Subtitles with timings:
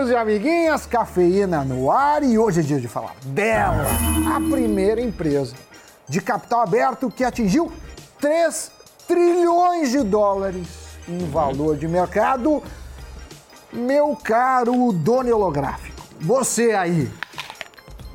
[0.00, 3.84] amiguinhos e amiguinhas, cafeína no ar e hoje é dia de falar dela,
[4.34, 5.54] a primeira empresa
[6.08, 7.70] de capital aberto que atingiu
[8.18, 8.72] 3
[9.06, 10.66] trilhões de dólares
[11.08, 12.62] em valor de mercado.
[13.72, 17.10] Meu caro dono holográfico, você aí,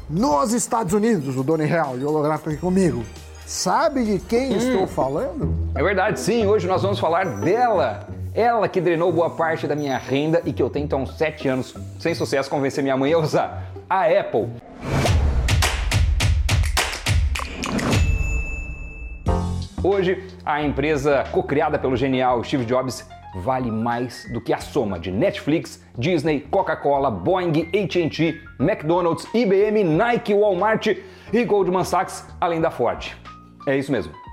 [0.10, 3.04] nos Estados Unidos, o dono real e holográfico aqui comigo,
[3.46, 4.58] sabe de quem hum.
[4.58, 5.54] estou falando?
[5.76, 6.46] É verdade, sim.
[6.46, 8.08] Hoje nós vamos falar dela.
[8.36, 11.48] Ela que drenou boa parte da minha renda e que eu tento há uns 7
[11.48, 13.72] anos, sem sucesso, convencer minha mãe a usar.
[13.90, 14.50] A Apple.
[19.82, 25.12] Hoje, a empresa co-criada pelo genial Steve Jobs vale mais do que a soma de
[25.12, 30.88] Netflix, Disney, Coca-Cola, Boeing, AT&T, McDonald's, IBM, Nike, Walmart
[31.32, 33.14] e Goldman Sachs, além da Ford.
[33.66, 34.25] É isso mesmo.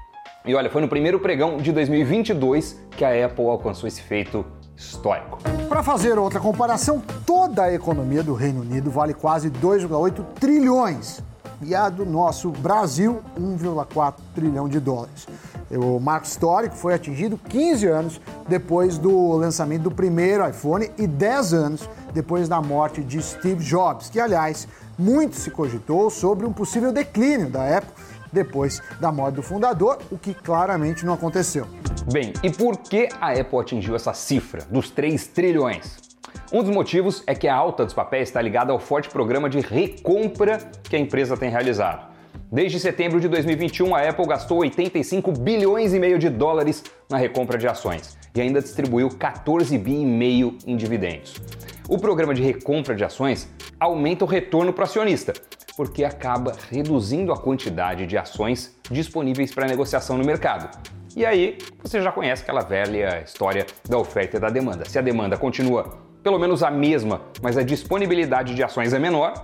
[0.45, 4.45] E olha, foi no primeiro pregão de 2022 que a Apple alcançou esse feito
[4.77, 5.39] histórico.
[5.69, 11.23] Para fazer outra comparação, toda a economia do Reino Unido vale quase 2,8 trilhões
[11.63, 15.29] e a do nosso Brasil, 1,4 trilhão de dólares.
[15.71, 21.55] O marco histórico foi atingido 15 anos depois do lançamento do primeiro iPhone e 10
[21.55, 24.67] anos depois da morte de Steve Jobs, que, aliás,
[24.99, 27.93] muito se cogitou sobre um possível declínio da Apple
[28.33, 31.67] depois da morte do fundador, o que claramente não aconteceu.
[32.11, 35.99] Bem, e por que a Apple atingiu essa cifra dos 3 trilhões?
[36.53, 39.61] Um dos motivos é que a alta dos papéis está ligada ao forte programa de
[39.61, 42.13] recompra que a empresa tem realizado.
[42.51, 47.57] Desde setembro de 2021, a Apple gastou 85 bilhões e meio de dólares na recompra
[47.57, 51.37] de ações e ainda distribuiu 14 bi e meio em dividendos.
[51.89, 53.49] O programa de recompra de ações
[53.81, 55.33] aumenta o retorno para o acionista,
[55.77, 60.77] porque acaba reduzindo a quantidade de ações disponíveis para negociação no mercado.
[61.15, 64.85] E aí, você já conhece aquela velha história da oferta e da demanda.
[64.89, 69.35] Se a demanda continua pelo menos a mesma, mas a disponibilidade de ações é menor,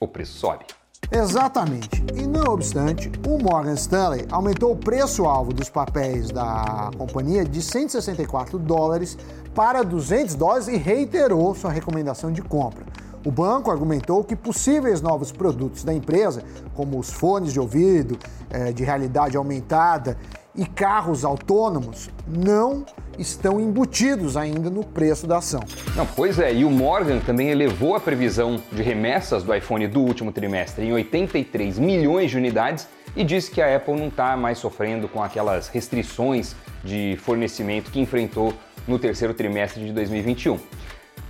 [0.00, 0.64] o preço sobe.
[1.10, 2.04] Exatamente.
[2.14, 8.58] E não obstante, o Morgan Stanley aumentou o preço-alvo dos papéis da companhia de 164
[8.58, 9.16] dólares
[9.54, 12.84] para 200 dólares e reiterou sua recomendação de compra.
[13.26, 16.44] O banco argumentou que possíveis novos produtos da empresa,
[16.74, 18.16] como os fones de ouvido
[18.48, 20.16] é, de realidade aumentada
[20.54, 22.86] e carros autônomos, não
[23.18, 25.58] estão embutidos ainda no preço da ação.
[25.96, 30.02] Não, pois é, e o Morgan também elevou a previsão de remessas do iPhone do
[30.02, 34.58] último trimestre em 83 milhões de unidades e disse que a Apple não está mais
[34.58, 36.54] sofrendo com aquelas restrições
[36.84, 38.54] de fornecimento que enfrentou
[38.86, 40.60] no terceiro trimestre de 2021.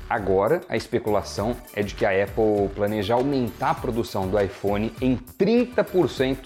[0.08, 5.18] Agora, a especulação é de que a Apple planeja aumentar a produção do iPhone em
[5.38, 6.38] 30%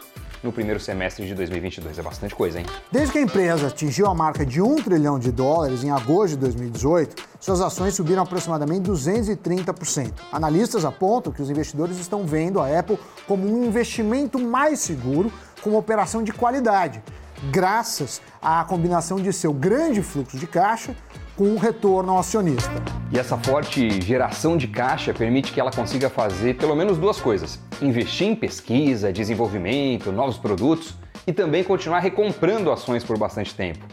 [0.43, 1.99] no primeiro semestre de 2022.
[1.99, 2.67] É bastante coisa, hein?
[2.91, 6.39] Desde que a empresa atingiu a marca de 1 trilhão de dólares em agosto de
[6.39, 10.13] 2018, suas ações subiram aproximadamente 230%.
[10.33, 15.31] Analistas apontam que os investidores estão vendo a Apple como um investimento mais seguro,
[15.63, 17.03] com uma operação de qualidade,
[17.51, 20.95] graças à combinação de seu grande fluxo de caixa
[21.37, 22.71] com um retorno ao acionista.
[23.11, 27.59] E essa forte geração de caixa permite que ela consiga fazer pelo menos duas coisas:
[27.81, 30.95] investir em pesquisa, desenvolvimento, novos produtos
[31.27, 33.85] e também continuar recomprando ações por bastante tempo.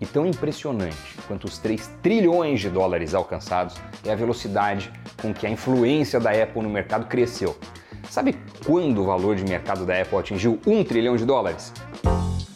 [0.00, 5.46] E tão impressionante quanto os 3 trilhões de dólares alcançados é a velocidade com que
[5.46, 7.56] a influência da Apple no mercado cresceu.
[8.10, 11.72] Sabe quando o valor de mercado da Apple atingiu 1 trilhão de dólares?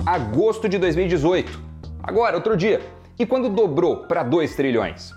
[0.07, 1.61] Agosto de 2018.
[2.03, 2.81] Agora, outro dia,
[3.19, 5.13] e quando dobrou para 2 trilhões?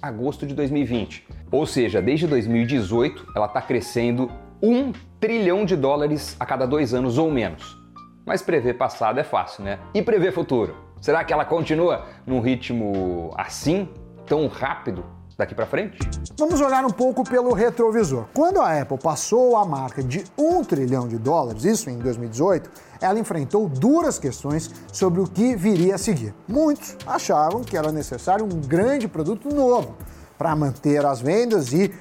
[0.00, 1.26] Agosto de 2020.
[1.50, 4.30] Ou seja, desde 2018 ela está crescendo
[4.62, 7.76] 1 trilhão de dólares a cada dois anos ou menos.
[8.24, 9.80] Mas prever passado é fácil, né?
[9.92, 10.76] E prever futuro?
[11.00, 13.88] Será que ela continua num ritmo assim,
[14.26, 15.04] tão rápido?
[15.36, 15.98] Daqui para frente?
[16.38, 18.26] Vamos olhar um pouco pelo retrovisor.
[18.34, 23.18] Quando a Apple passou a marca de um trilhão de dólares, isso em 2018, ela
[23.18, 26.34] enfrentou duras questões sobre o que viria a seguir.
[26.48, 29.96] Muitos achavam que era necessário um grande produto novo
[30.38, 31.92] para manter as vendas e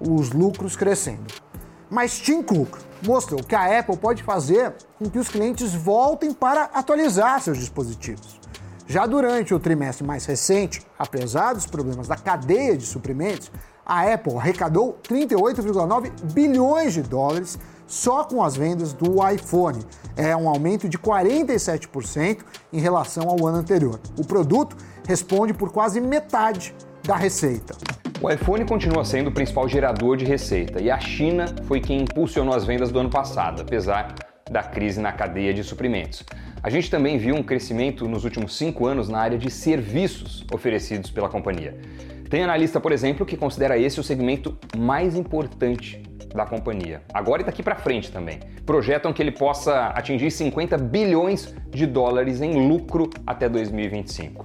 [0.00, 1.32] os lucros crescendo.
[1.90, 6.64] Mas Tim Cook mostrou que a Apple pode fazer com que os clientes voltem para
[6.64, 8.37] atualizar seus dispositivos.
[8.90, 13.52] Já durante o trimestre mais recente, apesar dos problemas da cadeia de suprimentos,
[13.84, 19.84] a Apple arrecadou 38,9 bilhões de dólares só com as vendas do iPhone.
[20.16, 22.38] É um aumento de 47%
[22.72, 24.00] em relação ao ano anterior.
[24.18, 24.74] O produto
[25.06, 27.76] responde por quase metade da receita.
[28.22, 32.54] O iPhone continua sendo o principal gerador de receita e a China foi quem impulsionou
[32.54, 34.14] as vendas do ano passado, apesar
[34.50, 36.24] da crise na cadeia de suprimentos.
[36.62, 41.10] A gente também viu um crescimento nos últimos cinco anos na área de serviços oferecidos
[41.10, 41.76] pela companhia.
[42.28, 46.02] Tem analista, por exemplo, que considera esse o segmento mais importante
[46.34, 47.02] da companhia.
[47.12, 48.40] Agora e daqui para frente também.
[48.66, 54.44] Projetam que ele possa atingir 50 bilhões de dólares em lucro até 2025.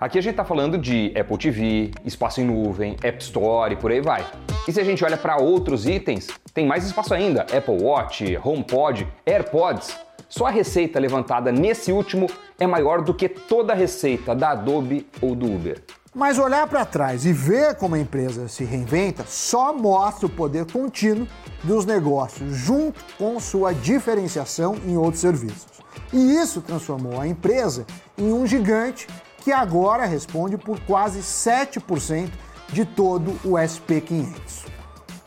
[0.00, 3.90] Aqui a gente está falando de Apple TV, espaço em nuvem, App Store e por
[3.90, 4.24] aí vai.
[4.68, 9.08] E se a gente olha para outros itens, tem mais espaço ainda: Apple Watch, HomePod,
[9.24, 9.96] AirPods.
[10.28, 12.26] Só a receita levantada nesse último
[12.60, 15.82] é maior do que toda a receita da Adobe ou do Uber.
[16.14, 20.70] Mas olhar para trás e ver como a empresa se reinventa só mostra o poder
[20.70, 21.26] contínuo
[21.64, 25.78] dos negócios, junto com sua diferenciação em outros serviços.
[26.12, 27.86] E isso transformou a empresa
[28.18, 29.06] em um gigante
[29.42, 32.28] que agora responde por quase 7%
[32.72, 34.66] de todo o SP500.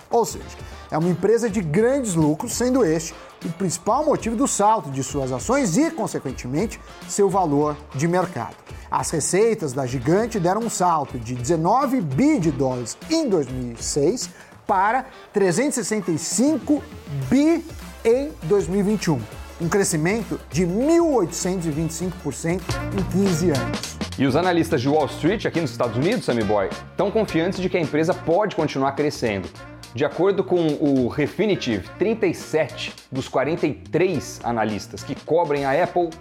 [0.09, 0.45] Ou seja,
[0.89, 3.13] é uma empresa de grandes lucros, sendo este
[3.45, 8.55] o principal motivo do salto de suas ações e, consequentemente, seu valor de mercado.
[8.89, 14.29] As receitas da gigante deram um salto de 19 bi de dólares em 2006
[14.67, 16.83] para 365
[17.29, 17.65] bi
[18.03, 19.19] em 2021,
[19.59, 22.61] um crescimento de 1.825%
[22.97, 24.00] em 15 anos.
[24.21, 27.67] E os analistas de Wall Street aqui nos Estados Unidos, Sammy Boy, estão confiantes de
[27.67, 29.49] que a empresa pode continuar crescendo.
[29.95, 36.11] De acordo com o Refinitiv, 37 dos 43 analistas que cobrem a Apple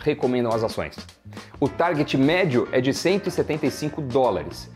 [0.00, 0.96] recomendam as ações.
[1.60, 4.68] O target médio é de 175 dólares.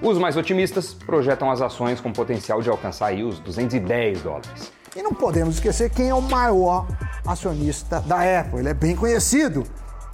[0.00, 4.72] Os mais otimistas projetam as ações com potencial de alcançar os 210 dólares.
[4.96, 6.86] E não podemos esquecer quem é o maior
[7.26, 8.60] acionista da Apple.
[8.60, 9.62] Ele é bem conhecido,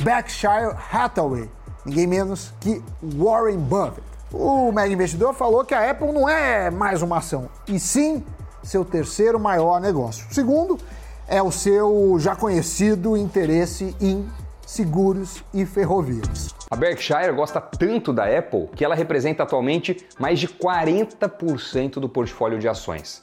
[0.03, 1.49] Berkshire Hathaway,
[1.85, 4.03] ninguém menos que Warren Buffett.
[4.32, 8.25] O mega investidor falou que a Apple não é mais uma ação, e sim
[8.62, 10.27] seu terceiro maior negócio.
[10.31, 10.79] Segundo
[11.27, 14.29] é o seu já conhecido interesse em
[14.67, 16.55] seguros e ferrovias.
[16.71, 22.59] A Berkshire gosta tanto da Apple que ela representa atualmente mais de 40% do portfólio
[22.59, 23.23] de ações.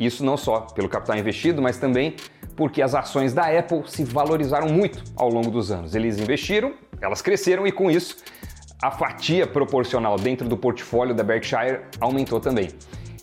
[0.00, 2.16] Isso não só pelo capital investido, mas também
[2.56, 5.94] porque as ações da Apple se valorizaram muito ao longo dos anos.
[5.94, 8.16] Eles investiram, elas cresceram e com isso
[8.82, 12.70] a fatia proporcional dentro do portfólio da Berkshire aumentou também.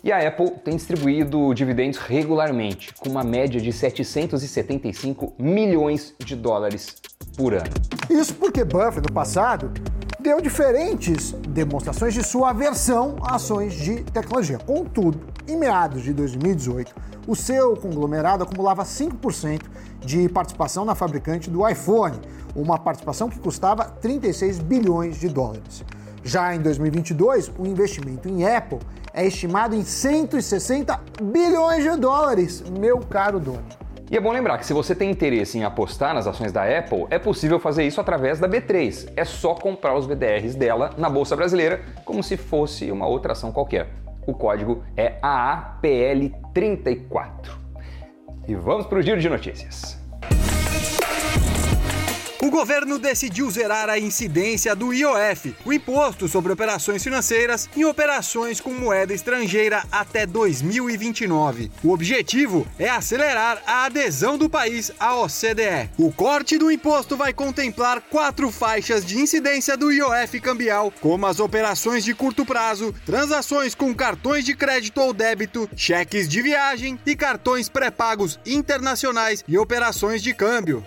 [0.04, 6.96] E a Apple tem distribuído dividendos regularmente, com uma média de 775 milhões de dólares
[7.36, 7.74] por ano.
[8.08, 9.72] Isso porque Buffett, no passado,
[10.20, 14.58] deu diferentes demonstrações de sua aversão a ações de tecnologia.
[14.58, 16.94] Contudo, em meados de 2018,
[17.26, 19.62] o seu conglomerado acumulava 5%
[20.00, 22.18] de participação na fabricante do iPhone,
[22.54, 25.84] uma participação que custava 36 bilhões de dólares.
[26.22, 28.78] Já em 2022, o investimento em Apple
[29.14, 33.64] é estimado em 160 bilhões de dólares, meu caro dono.
[34.10, 37.06] E é bom lembrar que se você tem interesse em apostar nas ações da Apple,
[37.10, 39.12] é possível fazer isso através da B3.
[39.14, 43.52] É só comprar os BDRs dela na Bolsa Brasileira, como se fosse uma outra ação
[43.52, 44.07] qualquer.
[44.28, 47.56] O código é AAPL34.
[48.46, 49.98] E vamos para o giro de notícias.
[52.40, 58.60] O governo decidiu zerar a incidência do IOF, o Imposto sobre Operações Financeiras, em operações
[58.60, 61.68] com moeda estrangeira até 2029.
[61.82, 65.90] O objetivo é acelerar a adesão do país à OCDE.
[65.98, 71.40] O corte do imposto vai contemplar quatro faixas de incidência do IOF cambial, como as
[71.40, 77.16] operações de curto prazo, transações com cartões de crédito ou débito, cheques de viagem e
[77.16, 80.86] cartões pré-pagos internacionais e operações de câmbio.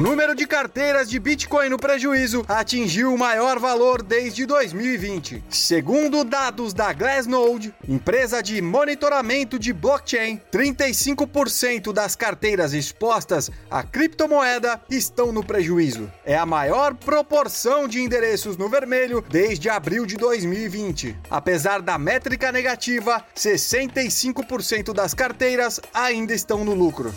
[0.00, 5.44] O número de carteiras de Bitcoin no prejuízo atingiu o maior valor desde 2020.
[5.50, 14.80] Segundo dados da Glassnode, empresa de monitoramento de blockchain, 35% das carteiras expostas à criptomoeda
[14.88, 16.10] estão no prejuízo.
[16.24, 21.14] É a maior proporção de endereços no vermelho desde abril de 2020.
[21.30, 27.12] Apesar da métrica negativa, 65% das carteiras ainda estão no lucro.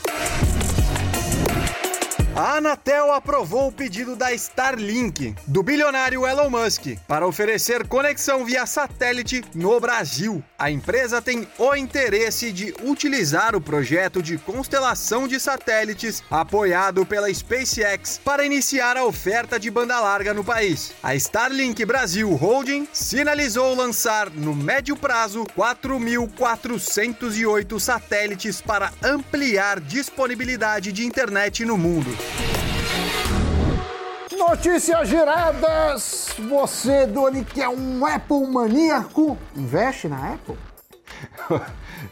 [2.35, 8.65] A Anatel aprovou o pedido da Starlink, do bilionário Elon Musk, para oferecer conexão via
[8.65, 10.43] satélite no Brasil.
[10.57, 17.31] A empresa tem o interesse de utilizar o projeto de constelação de satélites apoiado pela
[17.31, 20.91] SpaceX para iniciar a oferta de banda larga no país.
[21.03, 31.05] A Starlink Brasil Holding sinalizou lançar, no médio prazo, 4.408 satélites para ampliar disponibilidade de
[31.05, 32.22] internet no mundo.
[34.53, 36.27] Notícias giradas!
[36.47, 40.55] Você, Doni, que é um Apple maníaco, investe na Apple?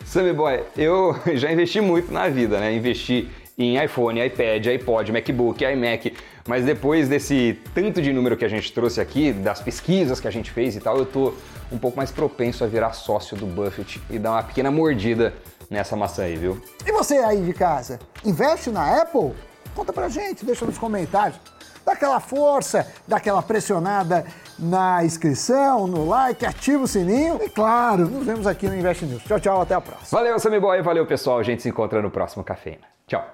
[0.03, 2.73] Sammy Boy, eu já investi muito na vida, né?
[2.73, 6.17] Investi em iPhone, iPad, iPod, MacBook, iMac.
[6.47, 10.31] Mas depois desse tanto de número que a gente trouxe aqui, das pesquisas que a
[10.31, 11.35] gente fez e tal, eu tô
[11.71, 15.31] um pouco mais propenso a virar sócio do Buffett e dar uma pequena mordida
[15.69, 16.59] nessa maçã aí, viu?
[16.87, 19.31] E você aí de casa, investe na Apple?
[19.75, 21.39] Conta pra gente, deixa nos comentários.
[21.85, 24.25] Dá aquela força, dá aquela pressionada
[24.57, 29.23] na inscrição, no like, ativa o sininho e claro, nos vemos aqui no Invest News.
[29.23, 30.19] Tchau, tchau, até a próxima.
[30.19, 32.87] Valeu, Sammy Boy, valeu pessoal, a gente se encontra no próximo Cafeína.
[33.07, 33.25] Tchau.